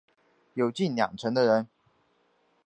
[0.55, 1.69] 有近两成的人